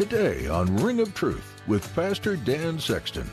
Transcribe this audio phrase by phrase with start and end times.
[0.00, 3.30] Today on Ring of Truth with Pastor Dan Sexton.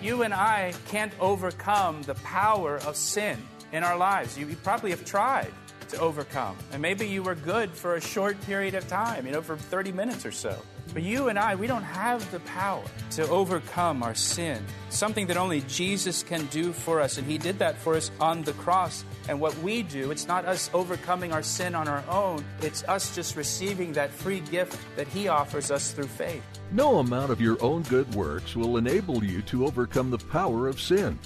[0.00, 3.38] You and I can't overcome the power of sin
[3.72, 4.38] in our lives.
[4.38, 5.52] You, probably have tried
[5.88, 6.56] to overcome.
[6.72, 9.92] And maybe you were good for a short period of time, you know, for 30
[9.92, 10.58] minutes or so.
[10.92, 12.82] But you and I, we don't have the power
[13.12, 14.64] to overcome our sin.
[14.88, 17.18] Something that only Jesus can do for us.
[17.18, 19.04] And He did that for us on the cross.
[19.28, 23.14] And what we do, it's not us overcoming our sin on our own, it's us
[23.14, 26.42] just receiving that free gift that He offers us through faith.
[26.72, 30.80] No amount of your own good works will enable you to overcome the power of
[30.80, 31.18] sin.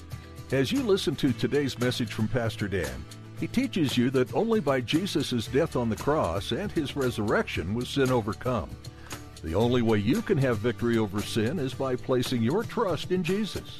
[0.52, 3.04] As you listen to today's message from Pastor Dan,
[3.38, 7.88] he teaches you that only by Jesus' death on the cross and his resurrection was
[7.88, 8.68] sin overcome.
[9.42, 13.24] The only way you can have victory over sin is by placing your trust in
[13.24, 13.78] Jesus.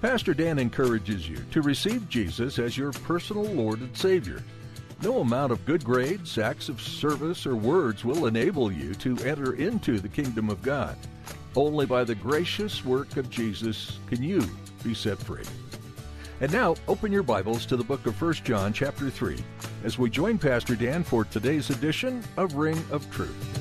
[0.00, 4.42] Pastor Dan encourages you to receive Jesus as your personal Lord and Savior.
[5.02, 9.54] No amount of good grades, acts of service, or words will enable you to enter
[9.54, 10.96] into the kingdom of God.
[11.54, 14.42] Only by the gracious work of Jesus can you
[14.82, 15.44] be set free.
[16.40, 19.36] And now, open your Bibles to the book of 1 John, chapter 3,
[19.84, 23.57] as we join Pastor Dan for today's edition of Ring of Truth.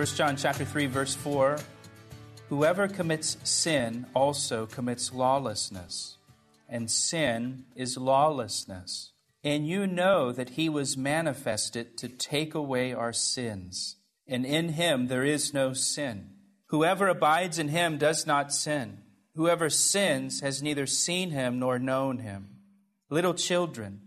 [0.00, 1.58] First John chapter 3 verse 4
[2.48, 6.16] Whoever commits sin also commits lawlessness
[6.70, 9.12] and sin is lawlessness.
[9.44, 13.96] And you know that he was manifested to take away our sins
[14.26, 16.30] and in him there is no sin.
[16.68, 19.02] Whoever abides in him does not sin.
[19.34, 22.56] Whoever sins has neither seen him nor known him.
[23.10, 24.00] Little children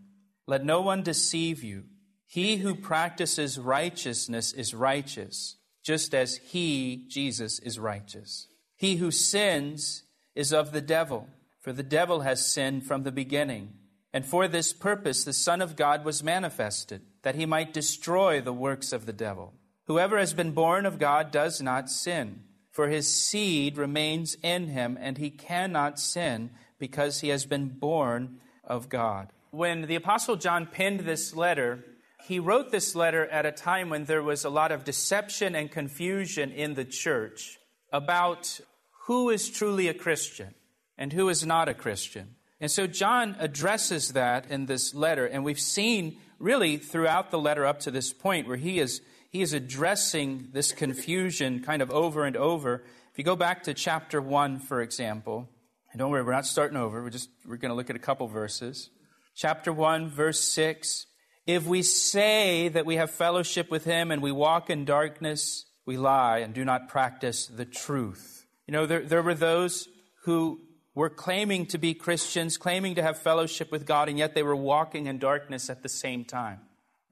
[0.47, 1.83] let no one deceive you.
[2.25, 8.47] He who practices righteousness is righteous just as he, Jesus, is righteous.
[8.75, 11.27] He who sins is of the devil,
[11.59, 13.73] for the devil has sinned from the beginning.
[14.11, 18.53] And for this purpose the Son of God was manifested, that he might destroy the
[18.53, 19.53] works of the devil.
[19.85, 24.97] Whoever has been born of God does not sin, for his seed remains in him,
[24.99, 29.29] and he cannot sin because he has been born of God.
[29.51, 31.85] When the Apostle John penned this letter,
[32.23, 35.69] he wrote this letter at a time when there was a lot of deception and
[35.69, 37.59] confusion in the church
[37.91, 38.59] about
[39.05, 40.53] who is truly a Christian
[40.97, 42.35] and who is not a Christian.
[42.61, 47.65] And so John addresses that in this letter, and we've seen really throughout the letter
[47.65, 52.23] up to this point where he is he is addressing this confusion kind of over
[52.23, 52.83] and over.
[53.11, 55.49] If you go back to chapter 1, for example,
[55.91, 57.01] and don't worry, we're not starting over.
[57.01, 58.91] We're just we're going to look at a couple verses.
[59.35, 61.07] Chapter 1, verse 6.
[61.45, 65.97] If we say that we have fellowship with him and we walk in darkness, we
[65.97, 68.45] lie and do not practice the truth.
[68.67, 69.89] You know, there, there were those
[70.23, 70.61] who
[70.95, 74.55] were claiming to be Christians, claiming to have fellowship with God, and yet they were
[74.55, 76.59] walking in darkness at the same time.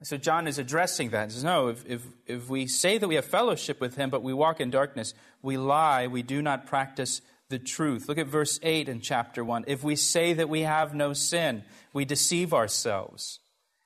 [0.02, 1.28] So John is addressing that.
[1.28, 4.22] He says, No, if, if, if we say that we have fellowship with him, but
[4.22, 8.08] we walk in darkness, we lie, we do not practice the truth.
[8.08, 9.64] Look at verse 8 in chapter 1.
[9.68, 13.38] If we say that we have no sin, we deceive ourselves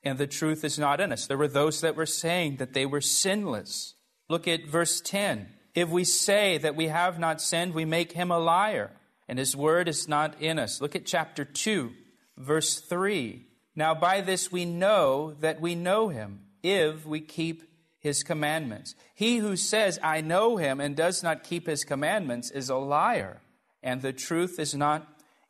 [0.03, 1.27] and the truth is not in us.
[1.27, 3.95] There were those that were saying that they were sinless.
[4.29, 5.49] Look at verse 10.
[5.75, 8.91] If we say that we have not sinned, we make him a liar,
[9.27, 10.81] and his word is not in us.
[10.81, 11.91] Look at chapter 2,
[12.37, 13.45] verse 3.
[13.75, 17.63] Now by this we know that we know him, if we keep
[17.99, 18.95] his commandments.
[19.13, 23.41] He who says, I know him, and does not keep his commandments is a liar,
[23.83, 25.07] and the truth is not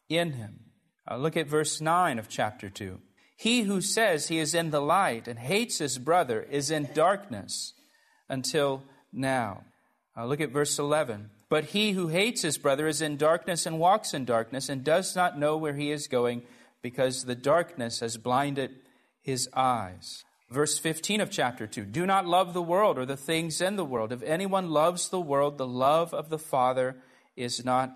[0.10, 0.60] in him.
[1.10, 3.00] Uh, look at verse 9 of chapter 2.
[3.38, 7.74] He who says he is in the light and hates his brother is in darkness
[8.28, 9.64] until now.
[10.18, 11.30] Uh, look at verse 11.
[11.48, 15.16] But he who hates his brother is in darkness and walks in darkness and does
[15.16, 16.42] not know where he is going
[16.82, 18.72] because the darkness has blinded
[19.22, 20.24] his eyes.
[20.50, 23.86] Verse 15 of chapter 2 Do not love the world or the things in the
[23.86, 24.12] world.
[24.12, 26.96] If anyone loves the world, the love of the Father
[27.36, 27.96] is not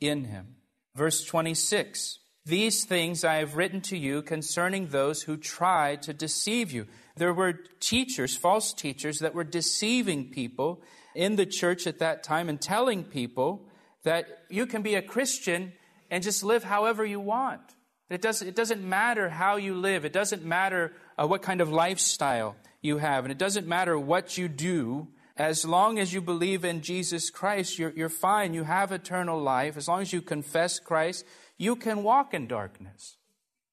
[0.00, 0.56] in him.
[0.96, 6.72] Verse 26 These things I have written to you concerning those who try to deceive
[6.72, 6.86] you.
[7.16, 10.82] There were teachers, false teachers, that were deceiving people
[11.14, 13.68] in the church at that time and telling people
[14.04, 15.72] that you can be a Christian
[16.10, 17.60] and just live however you want.
[18.08, 20.04] It doesn't, it doesn't matter how you live.
[20.04, 23.24] It doesn't matter uh, what kind of lifestyle you have.
[23.24, 25.08] And it doesn't matter what you do.
[25.36, 28.52] As long as you believe in Jesus Christ, you're, you're fine.
[28.52, 29.76] You have eternal life.
[29.76, 31.24] As long as you confess Christ,
[31.60, 33.18] you can walk in darkness.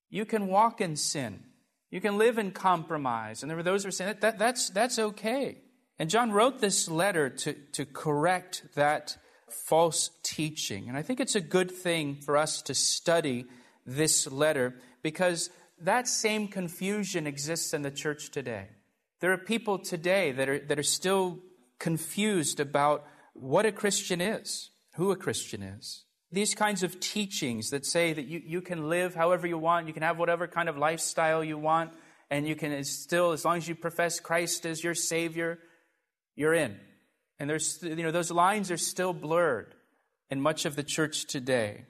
[0.10, 1.46] You can walk in sin.
[1.90, 3.42] You can live in compromise.
[3.42, 5.60] And there were those who were saying that, that that's, that's okay.
[5.98, 9.16] And John wrote this letter to, to correct that
[9.68, 10.90] false teaching.
[10.90, 13.46] And I think it's a good thing for us to study
[13.86, 15.50] this letter because
[15.80, 18.68] that same confusion exists in the church today.
[19.22, 21.40] There are people today that are, that are still
[21.80, 26.04] confused about what a Christian is, who a Christian is.
[26.32, 29.94] These kinds of teachings that say that you, you can live however you want, you
[29.94, 31.94] can have whatever kind of lifestyle you want,
[32.30, 35.60] and you can still, as long as you profess Christ as your Savior,
[36.36, 36.78] you're in.
[37.40, 39.74] And there's, you know, those lines are still blurred
[40.30, 41.86] in much of the church today.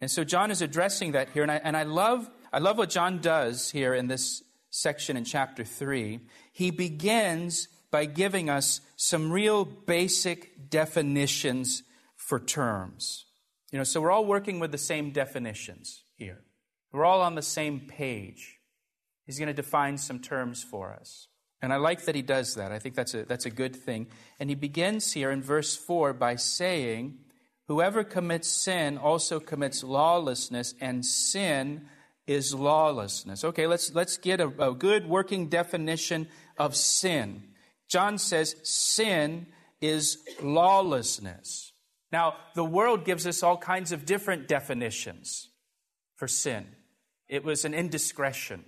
[0.00, 2.90] And so John is addressing that here, and I, and I love, I love what
[2.90, 6.20] John does here in this section in chapter 3.
[6.52, 11.82] He begins by giving us some real basic definitions
[12.16, 13.26] for terms.
[13.70, 16.42] You know, so we're all working with the same definitions here.
[16.92, 18.58] We're all on the same page.
[19.26, 21.28] He's going to define some terms for us.
[21.62, 22.72] And I like that he does that.
[22.72, 24.08] I think that's a, that's a good thing.
[24.38, 27.18] And he begins here in verse 4 by saying,
[27.68, 31.86] Whoever commits sin also commits lawlessness, and sin
[32.26, 33.44] is lawlessness.
[33.44, 36.26] Okay, let's, let's get a, a good working definition
[36.58, 37.44] of sin.
[37.88, 39.46] John says sin
[39.80, 41.69] is lawlessness.
[42.12, 45.48] Now, the world gives us all kinds of different definitions
[46.16, 46.66] for sin.
[47.28, 48.64] It was an indiscretion,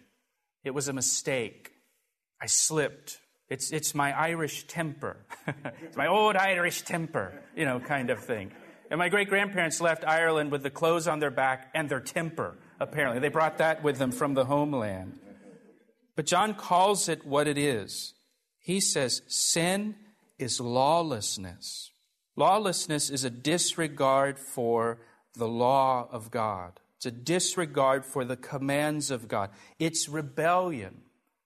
[0.64, 1.72] it was a mistake.
[2.40, 3.20] I slipped.
[3.48, 5.16] It's, it's my Irish temper.
[5.82, 8.50] it's my old Irish temper, you know, kind of thing.
[8.90, 12.56] And my great grandparents left Ireland with the clothes on their back and their temper,
[12.80, 13.20] apparently.
[13.20, 15.20] They brought that with them from the homeland.
[16.16, 18.14] But John calls it what it is.
[18.58, 19.94] He says sin
[20.38, 21.91] is lawlessness.
[22.36, 24.98] Lawlessness is a disregard for
[25.34, 26.80] the law of God.
[26.96, 29.50] It's a disregard for the commands of God.
[29.78, 31.02] It's rebellion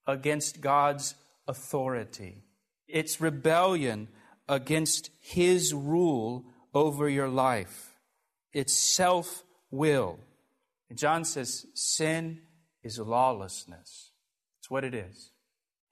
[0.06, 1.14] against God's
[1.48, 2.42] authority.
[2.86, 4.08] It's rebellion
[4.48, 6.44] against His rule
[6.74, 7.96] over your life.
[8.52, 10.18] It's self will.
[10.94, 12.42] John says sin
[12.82, 14.12] is lawlessness.
[14.60, 15.30] It's what it is.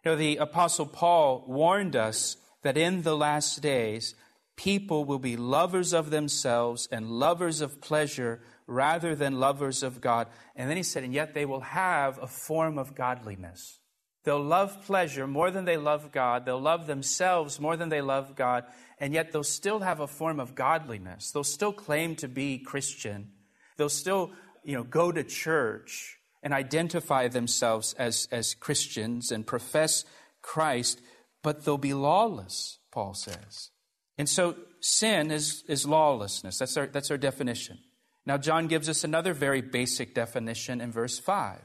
[0.05, 4.15] You know, the Apostle Paul warned us that in the last days,
[4.57, 10.29] people will be lovers of themselves and lovers of pleasure rather than lovers of God.
[10.55, 13.79] And then he said, and yet they will have a form of godliness.
[14.25, 16.47] They'll love pleasure more than they love God.
[16.47, 18.65] They'll love themselves more than they love God.
[18.99, 21.31] And yet they'll still have a form of godliness.
[21.31, 23.33] They'll still claim to be Christian.
[23.77, 30.05] They'll still, you know, go to church and identify themselves as, as Christians and profess
[30.41, 31.01] Christ,
[31.43, 33.71] but they'll be lawless, Paul says.
[34.19, 36.59] And so sin is, is lawlessness.
[36.59, 37.79] That's our, that's our definition.
[38.27, 41.61] Now, John gives us another very basic definition in verse 5.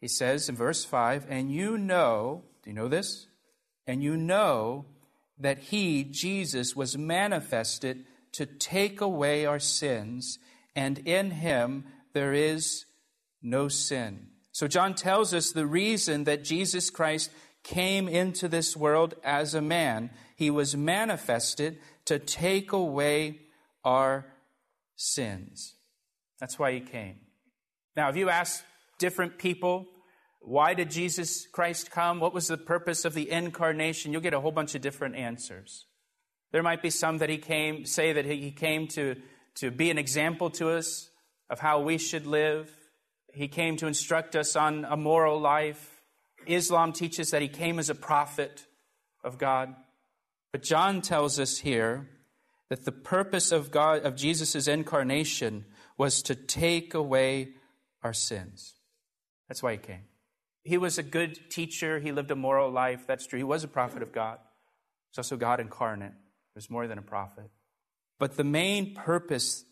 [0.00, 3.26] He says in verse 5, And you know, do you know this?
[3.86, 4.86] And you know
[5.38, 10.38] that he, Jesus, was manifested to take away our sins,
[10.76, 12.84] and in him there is
[13.42, 14.28] no sin.
[14.52, 17.30] So John tells us the reason that Jesus Christ
[17.62, 20.10] came into this world as a man.
[20.36, 23.40] He was manifested to take away
[23.84, 24.26] our
[24.96, 25.74] sins.
[26.38, 27.16] That's why he came.
[27.96, 28.64] Now, if you ask
[28.98, 29.86] different people,
[30.40, 32.18] why did Jesus Christ come?
[32.18, 34.12] What was the purpose of the incarnation?
[34.12, 35.86] You'll get a whole bunch of different answers.
[36.52, 39.16] There might be some that he came, say that he came to,
[39.56, 41.10] to be an example to us
[41.48, 42.70] of how we should live.
[43.32, 45.89] He came to instruct us on a moral life.
[46.46, 48.66] Islam teaches that he came as a prophet
[49.22, 49.74] of God.
[50.52, 52.08] But John tells us here
[52.68, 55.64] that the purpose of God, of Jesus' incarnation
[55.98, 57.50] was to take away
[58.02, 58.74] our sins.
[59.48, 60.04] That's why he came.
[60.62, 61.98] He was a good teacher.
[61.98, 63.06] He lived a moral life.
[63.06, 63.38] That's true.
[63.38, 64.38] He was a prophet of God.
[65.10, 66.12] He's also God incarnate.
[66.12, 67.50] He was more than a prophet.
[68.18, 69.64] But the main purpose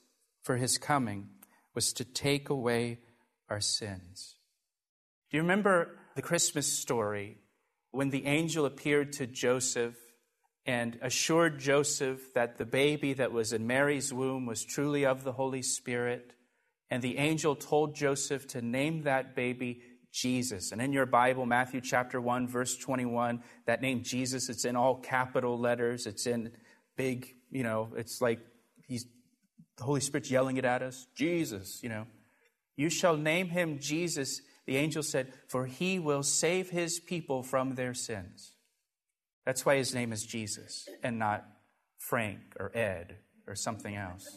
[0.42, 1.28] for his coming
[1.74, 2.98] was to take away
[3.48, 4.36] our sins.
[5.30, 7.38] Do you remember the Christmas story
[7.92, 9.94] when the angel appeared to Joseph
[10.66, 15.30] and assured Joseph that the baby that was in Mary's womb was truly of the
[15.30, 16.32] Holy Spirit?
[16.90, 20.72] And the angel told Joseph to name that baby Jesus.
[20.72, 24.96] And in your Bible, Matthew chapter 1, verse 21, that name Jesus, it's in all
[24.96, 26.04] capital letters.
[26.04, 26.50] It's in
[26.96, 28.40] big, you know, it's like
[28.88, 29.06] he's
[29.76, 31.06] the Holy Spirit's yelling it at us.
[31.14, 32.08] Jesus, you know.
[32.74, 37.74] You shall name him Jesus, the angel said, for he will save his people from
[37.74, 38.52] their sins.
[39.46, 41.46] That's why his name is Jesus and not
[41.96, 44.28] Frank or Ed or something else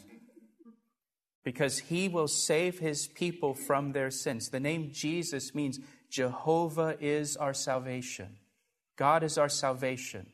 [1.44, 4.48] because he will save his people from their sins.
[4.48, 8.36] The name Jesus means Jehovah is our salvation.
[8.96, 10.26] God is our salvation.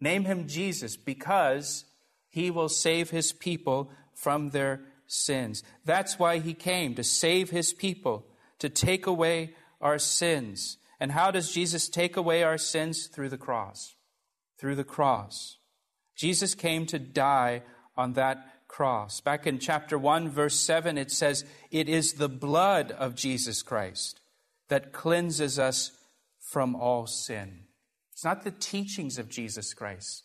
[0.00, 1.84] Name him Jesus because
[2.30, 5.62] he will save his people from their sins.
[5.84, 8.24] That's why he came, to save his people,
[8.60, 10.78] to take away our sins.
[11.00, 13.06] And how does Jesus take away our sins?
[13.06, 13.96] Through the cross.
[14.58, 15.58] Through the cross.
[16.14, 17.62] Jesus came to die
[17.96, 19.20] on that cross.
[19.20, 24.20] Back in chapter 1, verse 7, it says, It is the blood of Jesus Christ
[24.68, 25.90] that cleanses us
[26.38, 27.64] from all sin.
[28.12, 30.24] It's not the teachings of Jesus Christ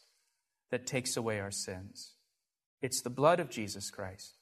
[0.71, 2.13] that takes away our sins,
[2.81, 4.33] it's the blood of Jesus Christ.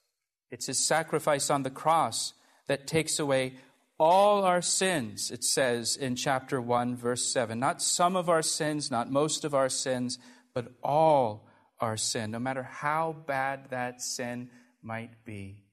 [0.51, 2.33] It's his sacrifice on the cross
[2.67, 3.53] that takes away
[3.99, 7.59] all our sins, it says in chapter 1, verse 7.
[7.59, 10.17] Not some of our sins, not most of our sins,
[10.53, 11.47] but all
[11.79, 14.49] our sin, no matter how bad that sin
[14.81, 15.63] might be.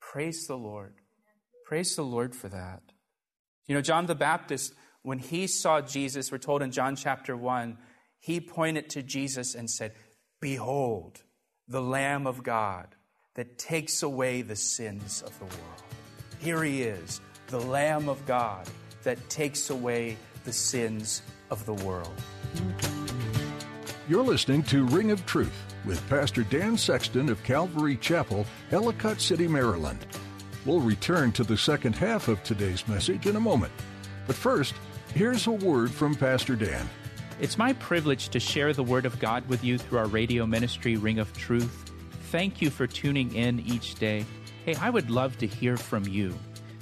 [0.00, 0.94] Praise the Lord.
[1.64, 2.82] Praise the Lord for that.
[3.66, 7.78] You know, John the Baptist, when he saw Jesus, we're told in John chapter 1,
[8.18, 9.92] he pointed to Jesus and said,
[10.40, 11.22] Behold,
[11.68, 12.88] the Lamb of God
[13.36, 15.82] that takes away the sins of the world.
[16.40, 18.68] Here he is, the Lamb of God
[19.02, 22.14] that takes away the sins of the world.
[24.08, 25.52] You're listening to Ring of Truth
[25.84, 30.06] with Pastor Dan Sexton of Calvary Chapel, Ellicott City, Maryland.
[30.64, 33.72] We'll return to the second half of today's message in a moment.
[34.28, 34.74] But first,
[35.14, 36.88] here's a word from Pastor Dan.
[37.40, 40.96] It's my privilege to share the Word of God with you through our radio ministry,
[40.96, 41.90] Ring of Truth.
[42.30, 44.24] Thank you for tuning in each day.
[44.64, 46.38] Hey, I would love to hear from you.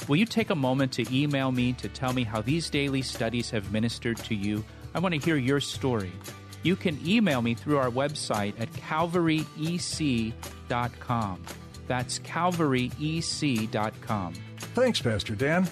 [0.09, 3.51] Will you take a moment to email me to tell me how these daily studies
[3.51, 4.65] have ministered to you?
[4.95, 6.13] I want to hear your story
[6.63, 11.43] you can email me through our website at calvaryec.com.
[11.87, 14.35] That's calvaryec.com.
[14.75, 15.67] Thanks, Pastor Dan.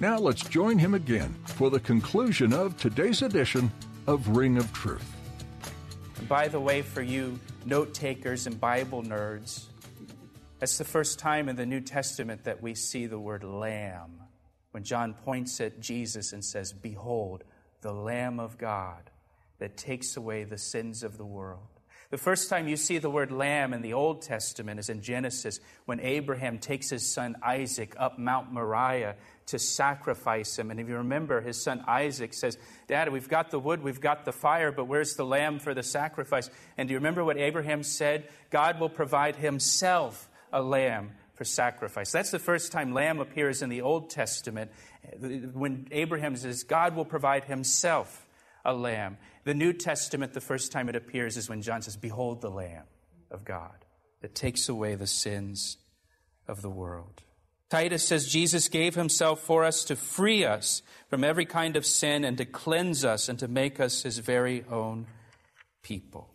[0.00, 3.70] Now let's join him again for the conclusion of today's edition
[4.06, 5.08] of Ring of Truth.
[6.28, 9.66] by the way, for you note takers and Bible nerds,
[10.62, 14.20] that's the first time in the New Testament that we see the word lamb.
[14.70, 17.42] When John points at Jesus and says, Behold,
[17.80, 19.10] the Lamb of God
[19.58, 21.66] that takes away the sins of the world.
[22.10, 25.58] The first time you see the word lamb in the Old Testament is in Genesis
[25.86, 29.16] when Abraham takes his son Isaac up Mount Moriah
[29.46, 30.70] to sacrifice him.
[30.70, 34.24] And if you remember, his son Isaac says, Dad, we've got the wood, we've got
[34.24, 36.50] the fire, but where's the lamb for the sacrifice?
[36.78, 38.28] And do you remember what Abraham said?
[38.50, 42.12] God will provide himself a lamb for sacrifice.
[42.12, 44.70] That's the first time lamb appears in the Old Testament
[45.18, 48.26] when Abraham says, God will provide himself
[48.64, 49.18] a lamb.
[49.44, 52.84] The New Testament, the first time it appears is when John says, Behold the Lamb
[53.30, 53.84] of God
[54.20, 55.78] that takes away the sins
[56.46, 57.22] of the world.
[57.70, 62.22] Titus says Jesus gave himself for us to free us from every kind of sin
[62.24, 65.06] and to cleanse us and to make us his very own
[65.82, 66.28] people.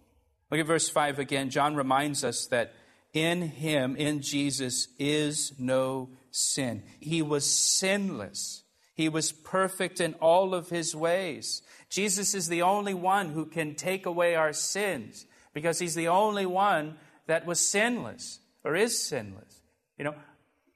[0.50, 1.50] Look at verse 5 again.
[1.50, 2.74] John reminds us that
[3.14, 6.84] in him, in Jesus, is no sin.
[7.00, 8.64] He was sinless.
[8.94, 11.62] He was perfect in all of his ways.
[11.90, 16.46] Jesus is the only one who can take away our sins because he's the only
[16.46, 16.96] one
[17.28, 19.62] that was sinless or is sinless.
[19.98, 20.16] You know,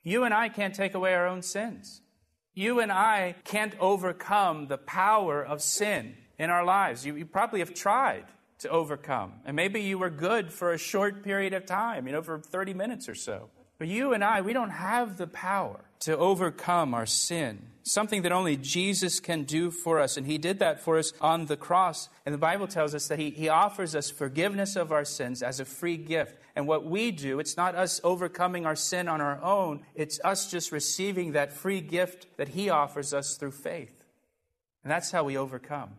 [0.03, 2.01] you and I can't take away our own sins.
[2.53, 7.05] You and I can't overcome the power of sin in our lives.
[7.05, 8.25] You, you probably have tried
[8.61, 9.33] to overcome.
[9.45, 12.73] And maybe you were good for a short period of time, you know, for 30
[12.73, 13.49] minutes or so.
[13.77, 18.31] But you and I, we don't have the power to overcome our sin, something that
[18.31, 20.17] only Jesus can do for us.
[20.17, 22.07] And He did that for us on the cross.
[22.25, 25.59] And the Bible tells us that He, he offers us forgiveness of our sins as
[25.59, 26.37] a free gift.
[26.55, 30.51] And what we do, it's not us overcoming our sin on our own, it's us
[30.51, 34.03] just receiving that free gift that He offers us through faith.
[34.83, 35.91] And that's how we overcome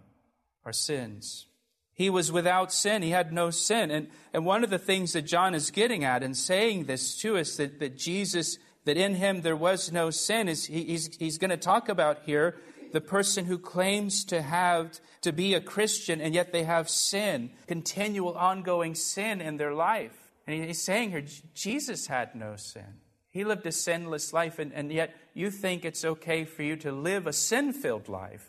[0.64, 1.46] our sins.
[1.94, 3.02] He was without sin.
[3.02, 3.90] He had no sin.
[3.90, 7.36] And, and one of the things that John is getting at in saying this to
[7.36, 11.38] us, that, that Jesus, that in him there was no sin, is he, he's, he's
[11.38, 12.56] going to talk about here
[12.92, 17.50] the person who claims to have, to be a Christian, and yet they have sin,
[17.66, 20.16] continual ongoing sin in their life.
[20.46, 23.00] And he's saying here, Jesus had no sin.
[23.30, 26.92] He lived a sinless life, and, and yet you think it's okay for you to
[26.92, 28.46] live a sin filled life.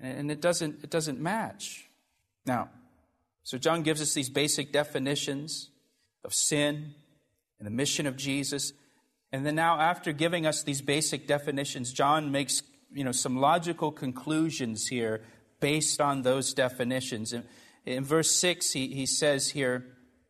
[0.00, 1.87] And it doesn't, it doesn't match.
[2.48, 2.70] Now,
[3.44, 5.70] so John gives us these basic definitions
[6.24, 6.94] of sin
[7.58, 8.72] and the mission of Jesus.
[9.30, 12.62] And then now, after giving us these basic definitions, John makes
[12.92, 15.22] you know, some logical conclusions here
[15.60, 17.32] based on those definitions.
[17.32, 17.44] In,
[17.84, 19.84] in verse 6, he, he says here,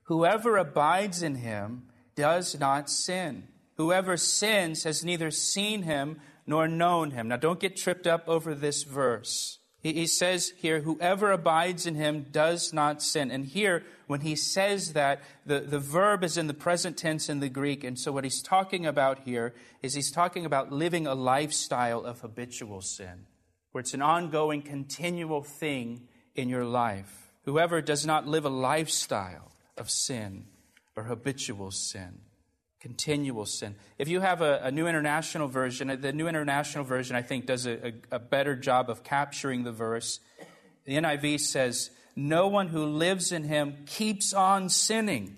[0.05, 1.85] Whoever abides in him
[2.17, 3.49] does not sin.
[3.77, 7.29] Whoever sins has neither seen him nor known him.
[7.29, 9.58] Now, don't get tripped up over this verse.
[9.80, 13.30] He, says here, Whoever abides in him does not sin.
[13.30, 17.38] And here, when he says that, the, the verb is in the present tense in
[17.38, 17.85] the Greek.
[17.85, 22.20] And so, what he's talking about here is he's talking about living a lifestyle of
[22.20, 23.26] habitual sin,
[23.70, 27.32] where it's an ongoing, continual thing in your life.
[27.44, 30.47] Whoever does not live a lifestyle of sin
[30.97, 32.18] or habitual sin,
[32.88, 33.75] continual sin.
[33.99, 37.66] If you have a, a New International Version, the New International Version, I think, does
[37.66, 40.21] a, a, a better job of capturing the verse.
[40.87, 45.37] The NIV says, No one who lives in him keeps on sinning.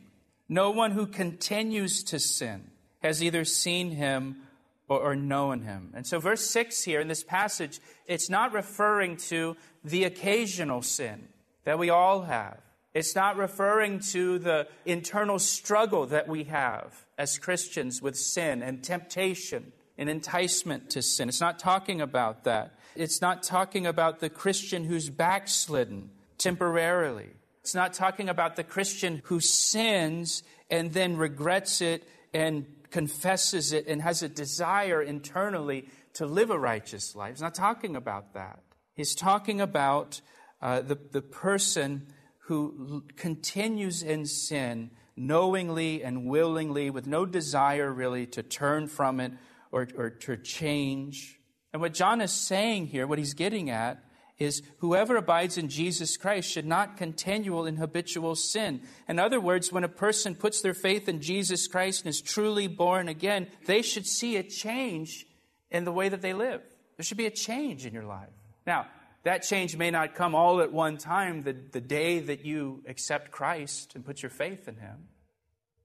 [0.49, 2.71] No one who continues to sin
[3.03, 4.43] has either seen him
[4.87, 5.91] or, or known him.
[5.93, 11.27] And so, verse 6 here in this passage, it's not referring to the occasional sin
[11.65, 12.61] that we all have.
[12.93, 18.83] It's not referring to the internal struggle that we have as Christians with sin and
[18.83, 21.29] temptation and enticement to sin.
[21.29, 22.79] It's not talking about that.
[22.97, 26.09] It's not talking about the Christian who's backslidden
[26.39, 27.29] temporarily.
[27.61, 33.87] It's not talking about the Christian who sins and then regrets it and confesses it
[33.87, 37.35] and has a desire internally to live a righteous life.
[37.35, 38.61] He's not talking about that.
[38.95, 40.23] He's talking about
[40.63, 42.07] uh, the, the person
[42.45, 49.33] who continues in sin knowingly and willingly with no desire really to turn from it
[49.73, 51.39] or, or to change.
[51.73, 54.03] And what John is saying here, what he's getting at,
[54.39, 58.81] is whoever abides in Jesus Christ should not continual in habitual sin.
[59.07, 62.67] In other words, when a person puts their faith in Jesus Christ and is truly
[62.67, 65.27] born again, they should see a change
[65.71, 66.63] in the way that they live.
[66.97, 68.31] There should be a change in your life.
[68.67, 68.87] Now,
[69.23, 73.31] that change may not come all at one time, the, the day that you accept
[73.31, 75.09] Christ and put your faith in Him,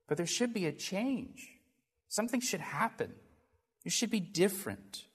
[0.07, 1.49] but there should be a change.
[2.07, 3.13] Something should happen.
[3.83, 5.05] You should be different.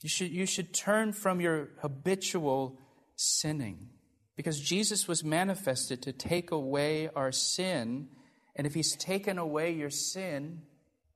[0.00, 2.78] You should, you should turn from your habitual
[3.16, 3.90] sinning
[4.34, 8.08] because Jesus was manifested to take away our sin.
[8.56, 10.62] And if He's taken away your sin,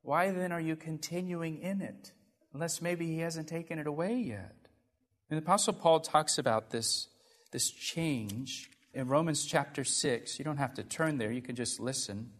[0.03, 2.12] why then are you continuing in it?
[2.53, 4.66] Unless maybe He hasn't taken it away yet.
[5.29, 7.09] And the Apostle Paul talks about this,
[7.51, 10.39] this change in Romans chapter 6.
[10.39, 12.31] You don't have to turn there, you can just listen.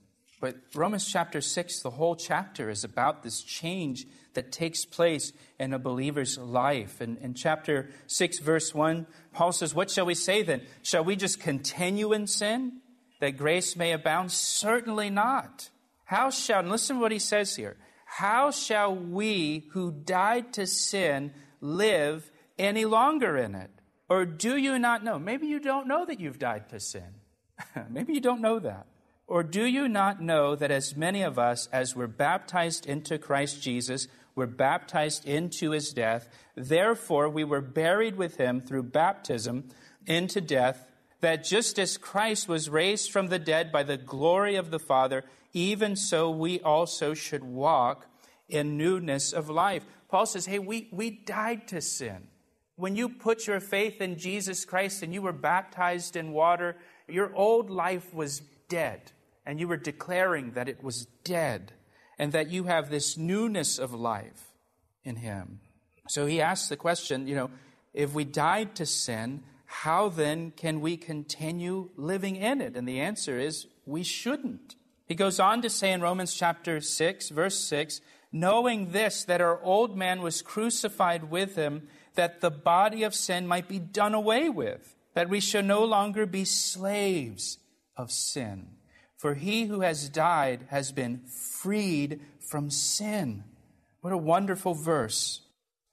[0.41, 5.73] But Romans chapter 6, the whole chapter is about this change that takes place in
[5.73, 7.01] a believer's life.
[7.01, 10.63] And in chapter 6, verse 1, Paul says, What shall we say then?
[10.83, 12.81] Shall we just continue in sin
[13.21, 14.31] that grace may abound?
[14.31, 15.71] Certainly not.
[16.05, 20.67] How shall, and listen to what he says here, how shall we who died to
[20.67, 23.71] sin live any longer in it?
[24.09, 25.19] Or do you not know?
[25.19, 27.15] Maybe you don't know that you've died to sin.
[27.91, 28.87] Maybe you don't know that.
[29.27, 33.61] Or do you not know that as many of us as were baptized into Christ
[33.61, 39.65] Jesus were baptized into his death, therefore we were buried with him through baptism
[40.07, 40.87] into death,
[41.21, 45.25] that just as Christ was raised from the dead by the glory of the Father,
[45.53, 48.07] even so we also should walk
[48.49, 49.85] in newness of life.
[50.09, 52.29] Paul says, hey, we, we died to sin.
[52.77, 56.77] When you put your faith in Jesus Christ and you were baptized in water,
[57.09, 59.13] your old life was dead.
[59.47, 61.73] And you were declaring that it was dead
[62.19, 64.53] and that you have this newness of life
[65.05, 65.61] in Him.
[66.09, 67.51] So he asks the question, you know,
[67.95, 72.77] if we died to sin, how then can we continue living in it?
[72.77, 74.77] And the answer is we shouldn't.
[75.07, 78.01] He goes on to say in Romans chapter 6, verse 6,
[78.33, 83.47] knowing this, that our old man was crucified with him that the body of sin
[83.47, 87.59] might be done away with, that we shall no longer be slaves
[87.97, 88.69] of sin.
[89.17, 91.23] For he who has died has been
[91.61, 93.45] freed from sin.
[94.01, 95.41] What a wonderful verse.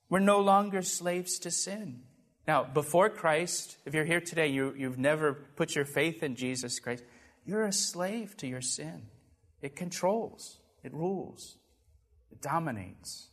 [0.10, 2.02] We're no longer slaves to sin.
[2.48, 6.80] Now, before Christ, if you're here today, you, you've never put your faith in Jesus
[6.80, 7.04] Christ,
[7.46, 9.08] you're a slave to your sin.
[9.62, 11.58] It controls, it rules,
[12.32, 13.30] it dominates.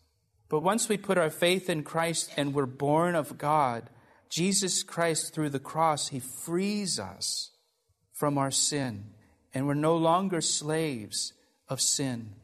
[0.50, 3.88] But once we put our faith in Christ and we're born of God,
[4.28, 7.50] Jesus Christ, through the cross, He frees us
[8.12, 9.04] from our sin.
[9.54, 11.32] And we're no longer slaves
[11.68, 12.34] of sin.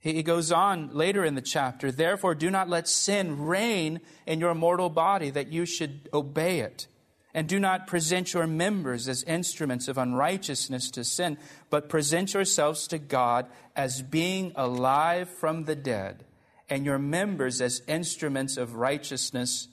[0.00, 4.54] He goes on later in the chapter, therefore do not let sin reign in your
[4.54, 6.86] mortal body that you should obey it.
[7.34, 11.36] And do not present your members as instruments of unrighteousness to sin,
[11.68, 13.46] but present yourselves to God
[13.76, 16.24] as being alive from the dead,
[16.70, 19.68] and your members as instruments of righteousness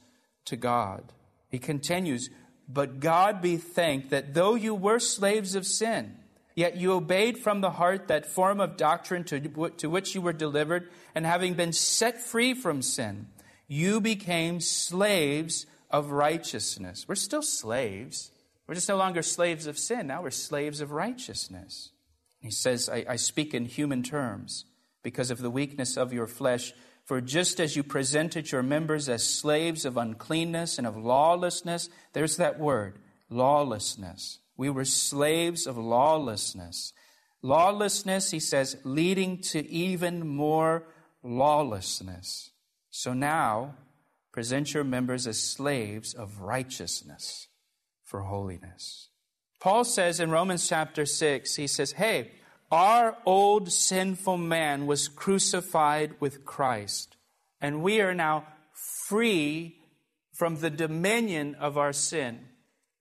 [0.46, 1.14] to God.
[1.50, 2.30] He continues,
[2.68, 6.18] But God be thanked that though you were slaves of sin,
[6.58, 9.40] Yet you obeyed from the heart that form of doctrine to,
[9.78, 13.28] to which you were delivered, and having been set free from sin,
[13.68, 17.06] you became slaves of righteousness.
[17.08, 18.32] We're still slaves.
[18.66, 20.08] We're just no longer slaves of sin.
[20.08, 21.92] Now we're slaves of righteousness.
[22.40, 24.66] He says, I, I speak in human terms
[25.04, 26.74] because of the weakness of your flesh.
[27.08, 32.38] For just as you presented your members as slaves of uncleanness and of lawlessness, there's
[32.38, 36.92] that word, lawlessness we were slaves of lawlessness.
[37.44, 40.88] Lawlessness, he says, leading to even more
[41.24, 42.50] lawlessness.
[42.90, 43.76] So now,
[44.32, 47.48] present your members as slaves of righteousness
[48.04, 49.10] for holiness.
[49.60, 52.32] Paul says in Romans chapter 6, he says, Hey,
[52.72, 57.16] our old sinful man was crucified with Christ,
[57.62, 58.46] and we are now
[59.08, 59.78] free
[60.34, 62.40] from the dominion of our sin.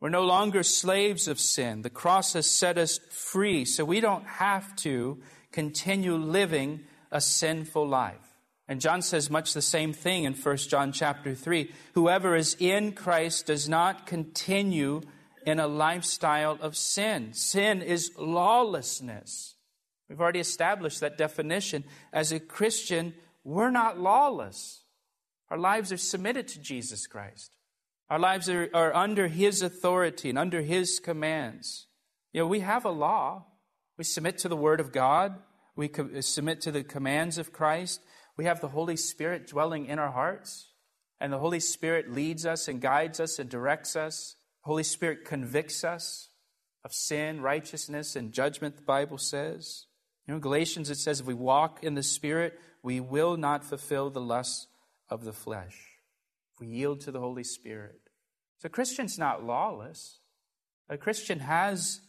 [0.00, 1.82] We're no longer slaves of sin.
[1.82, 5.18] The cross has set us free, so we don't have to
[5.50, 8.36] continue living a sinful life.
[8.68, 11.72] And John says much the same thing in 1 John chapter 3.
[11.94, 15.02] Whoever is in Christ does not continue
[15.44, 17.32] in a lifestyle of sin.
[17.32, 19.55] Sin is lawlessness.
[20.08, 21.84] We've already established that definition.
[22.12, 23.14] As a Christian,
[23.44, 24.84] we're not lawless.
[25.50, 27.50] Our lives are submitted to Jesus Christ.
[28.08, 31.86] Our lives are, are under His authority and under His commands.
[32.32, 33.46] You know, we have a law.
[33.98, 35.36] We submit to the Word of God.
[35.74, 38.00] We co- submit to the commands of Christ.
[38.36, 40.72] We have the Holy Spirit dwelling in our hearts.
[41.20, 44.36] And the Holy Spirit leads us and guides us and directs us.
[44.62, 46.28] The Holy Spirit convicts us
[46.84, 49.86] of sin, righteousness, and judgment, the Bible says.
[50.26, 54.10] You know, Galatians, it says, if we walk in the Spirit, we will not fulfill
[54.10, 54.66] the lusts
[55.08, 55.76] of the flesh
[56.54, 58.00] If we yield to the Holy Spirit.
[58.58, 60.18] So, a Christian's not lawless.
[60.88, 62.00] A Christian has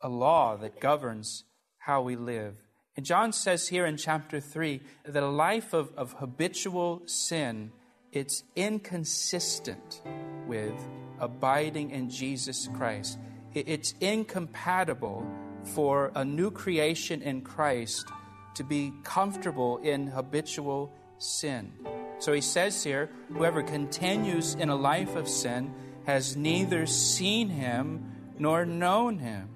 [0.00, 1.44] a law that governs
[1.78, 2.56] how we live.
[2.96, 7.72] And John says here in chapter 3 that a life of, of habitual sin,
[8.12, 10.02] it's inconsistent
[10.46, 10.74] with
[11.18, 13.18] abiding in Jesus Christ.
[13.54, 15.26] It's incompatible
[15.64, 18.06] for a new creation in Christ
[18.54, 21.72] to be comfortable in habitual sin.
[22.18, 25.72] So he says here whoever continues in a life of sin
[26.06, 29.48] has neither seen him nor known him.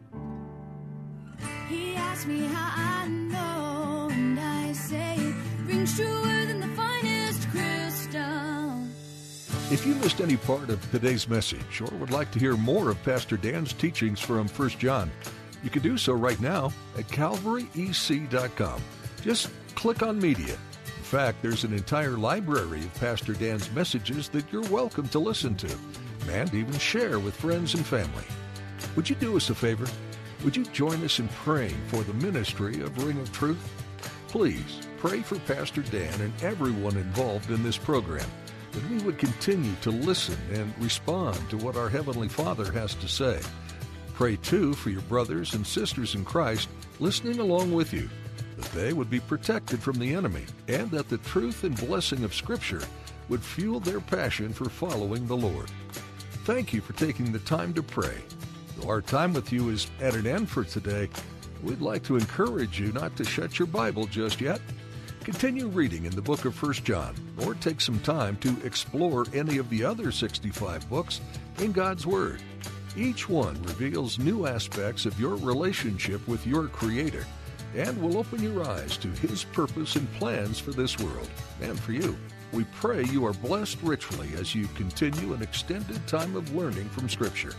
[1.69, 5.35] He asked me how I know, and I say it
[5.67, 8.85] rings truer than the finest crystal.
[9.71, 13.03] If you missed any part of today's message or would like to hear more of
[13.03, 15.11] Pastor Dan's teachings from 1 John,
[15.65, 18.83] you can do so right now at calvaryec.com.
[19.23, 20.57] Just click on media
[20.97, 25.55] In fact, there's an entire library of Pastor Dan's messages that you're welcome to listen
[25.57, 25.77] to
[26.29, 28.25] and even share with friends and family.
[28.97, 29.87] Would you do us a favor?
[30.45, 33.63] Would you join us in praying for the ministry of Ring of Truth?
[34.29, 38.29] Please pray for Pastor Dan and everyone involved in this program
[38.73, 43.09] that we would continue to listen and respond to what our Heavenly Father has to
[43.09, 43.41] say.
[44.15, 46.69] Pray too for your brothers and sisters in Christ
[47.01, 48.09] listening along with you
[48.57, 52.35] that they would be protected from the enemy, and that the truth and blessing of
[52.35, 52.83] Scripture
[53.29, 55.71] would fuel their passion for following the Lord.
[56.45, 58.17] Thank you for taking the time to pray.
[58.77, 61.09] Though our time with you is at an end for today,
[61.63, 64.61] we'd like to encourage you not to shut your Bible just yet.
[65.21, 69.57] Continue reading in the book of 1 John, or take some time to explore any
[69.57, 71.21] of the other 65 books
[71.59, 72.43] in God's Word.
[72.97, 77.27] Each one reveals new aspects of your relationship with your Creator
[77.75, 81.29] and will open your eyes to His purpose and plans for this world
[81.61, 82.17] and for you.
[82.53, 87.09] We pray you are blessed richly as you continue an extended time of learning from
[87.09, 87.55] Scripture.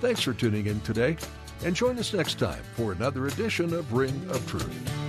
[0.00, 1.16] Thanks for tuning in today,
[1.64, 5.01] and join us next time for another edition of Ring of Truth.